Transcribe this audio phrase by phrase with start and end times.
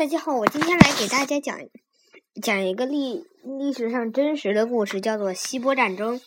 [0.00, 1.58] 大家好，我今天来给大家讲
[2.40, 6.18] 讲一个历历史上真实的故事，叫做希波战争。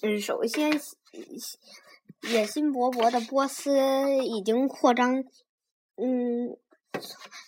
[0.00, 0.80] 嗯，首先，
[2.22, 3.78] 野心勃勃的波斯
[4.24, 5.22] 已经扩张，
[5.96, 6.56] 嗯，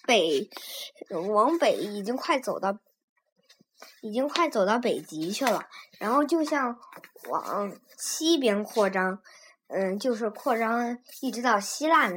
[0.06, 0.50] 北
[1.30, 2.78] 往北已经快走到，
[4.02, 5.64] 已经快走到北极去了。
[5.98, 6.78] 然后就像
[7.30, 9.22] 往西边扩张，
[9.68, 12.10] 嗯，就是扩张一直到希腊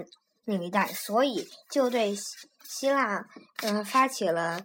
[0.44, 2.14] 那一带，所以就对。
[2.68, 3.26] 希腊，
[3.64, 4.60] 嗯，发起了，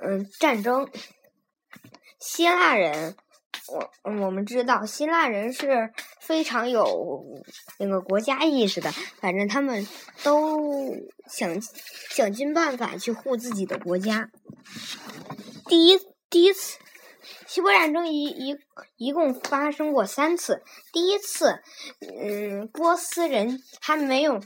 [0.00, 0.88] 嗯，战争。
[2.18, 3.14] 希腊人，
[3.68, 7.22] 我我们知道，希腊人是非常有
[7.78, 8.90] 那个国家意识的。
[9.20, 9.86] 反正他们
[10.24, 10.96] 都
[11.28, 11.60] 想
[12.10, 14.30] 想尽办法去护自己的国家。
[15.66, 16.00] 第一，
[16.30, 16.78] 第一次，
[17.46, 18.56] 希波战争一一
[18.96, 20.62] 一共发生过三次。
[20.92, 21.62] 第一次，
[22.00, 24.40] 嗯，波斯人还没有。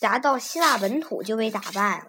[0.00, 2.06] 达到希腊本土就被打败了。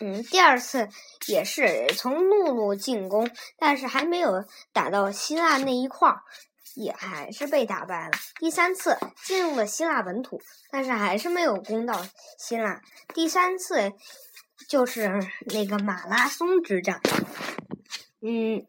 [0.00, 0.88] 嗯，第二次
[1.28, 6.22] 也是从陆路进攻，但是还没有打到希腊那一块儿，
[6.74, 8.10] 也还是被打败了。
[8.38, 12.06] 第三次进入了希腊本土，但是还是没有攻到
[12.38, 12.80] 希腊。
[13.14, 13.92] 第三次
[14.68, 17.00] 就是那个马拉松之战。
[18.20, 18.66] 嗯，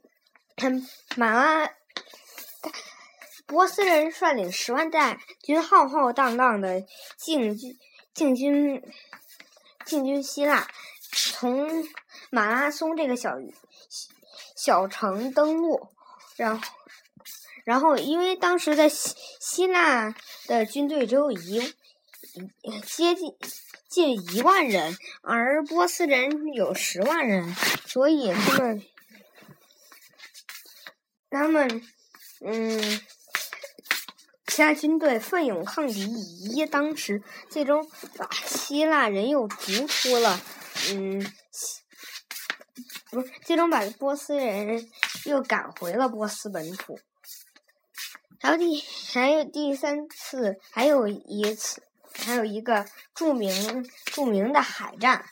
[1.18, 1.70] 马拉。
[3.46, 6.86] 波斯人率领十万大军浩浩荡荡的
[7.18, 7.78] 进军
[8.14, 8.82] 进军
[9.86, 10.68] 进军希腊，
[11.12, 11.86] 从
[12.32, 13.36] 马拉松这个小
[14.56, 15.90] 小城登陆，
[16.38, 16.68] 然后
[17.66, 20.16] 然后因为当时的希希腊
[20.48, 21.60] 的军队只有一
[22.86, 23.36] 接近
[23.90, 27.54] 近一万人，而波斯人有十万人，
[27.86, 28.84] 所以他们
[31.30, 31.84] 他们
[32.42, 33.02] 嗯。
[34.54, 40.40] 其他军队奋勇抗敌，以一当十最终把希腊人又逐出了，
[40.92, 41.26] 嗯，
[43.10, 44.88] 不是最终把波斯人
[45.26, 47.00] 又赶回了波斯本土。
[48.40, 48.80] 还有第
[49.12, 51.82] 还有第三次，还有一次，
[52.14, 52.86] 还有一个
[53.16, 55.26] 著名著名的海战。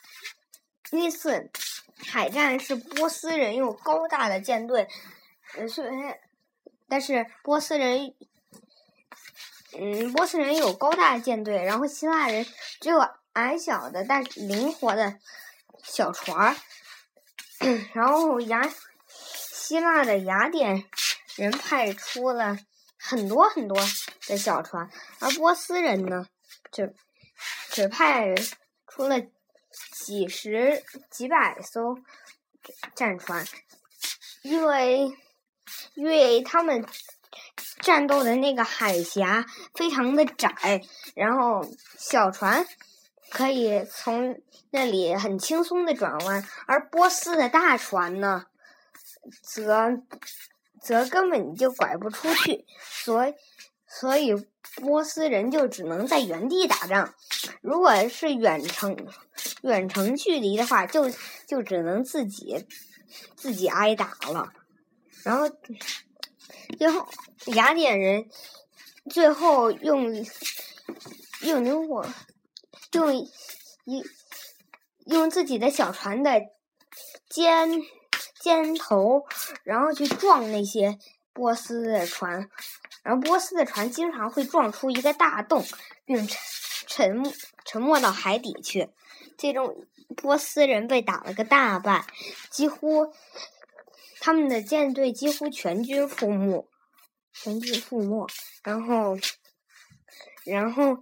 [0.90, 1.48] 那次
[1.96, 4.88] 海战是波斯人用高大的舰队，
[5.54, 6.18] 呃，虽然
[6.88, 8.12] 但是波斯人。
[9.78, 12.46] 嗯，波斯人有高大的舰队，然后希腊人
[12.80, 12.98] 只有
[13.32, 15.18] 矮小的但灵活的
[15.82, 16.56] 小船儿。
[17.94, 18.68] 然后雅
[19.08, 20.84] 希腊的雅典
[21.36, 22.58] 人派出了
[22.98, 23.78] 很多很多
[24.26, 24.90] 的小船，
[25.20, 26.26] 而波斯人呢，
[26.70, 26.92] 就
[27.70, 28.34] 只派
[28.86, 29.20] 出了
[29.92, 31.96] 几十几百艘
[32.94, 33.46] 战船，
[34.42, 35.16] 因为
[35.94, 36.86] 因为他们。
[37.80, 40.82] 战斗的那个海峡非常的窄，
[41.14, 41.66] 然后
[41.98, 42.66] 小船
[43.30, 44.40] 可以从
[44.70, 48.46] 那里很轻松的转弯，而波斯的大船呢，
[49.42, 50.02] 则
[50.80, 53.34] 则根本就拐不出去，所以
[53.86, 54.34] 所以
[54.76, 57.14] 波斯人就只能在原地打仗。
[57.60, 58.96] 如果是远程
[59.62, 61.10] 远程距离的话，就
[61.46, 62.66] 就只能自己
[63.36, 64.52] 自己挨打了，
[65.22, 65.48] 然后。
[66.78, 67.08] 最后，
[67.46, 68.28] 雅典人
[69.10, 70.12] 最后用
[71.42, 72.06] 用灵活
[72.92, 73.30] 用一
[75.06, 76.40] 用自己的小船的
[77.28, 77.70] 尖
[78.40, 79.24] 尖头，
[79.62, 80.98] 然后去撞那些
[81.32, 82.48] 波斯的船，
[83.02, 85.64] 然后波斯的船经常会撞出一个大洞，
[86.04, 86.38] 并沉
[86.86, 87.32] 沉没
[87.64, 88.90] 沉没到海底去。
[89.38, 92.04] 最终，波斯人被打了个大败，
[92.50, 93.12] 几乎。
[94.24, 96.64] 他们的舰队几乎全军覆没，
[97.32, 98.24] 全军覆没。
[98.62, 99.18] 然后，
[100.44, 100.96] 然后，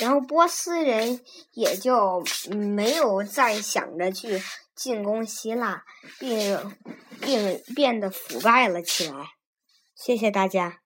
[0.00, 1.20] 然后波斯人
[1.52, 2.20] 也就
[2.50, 4.42] 没有再想着去
[4.74, 5.84] 进攻希腊，
[6.18, 6.76] 并
[7.20, 9.24] 并变得腐败了起来。
[9.94, 10.81] 谢谢大家。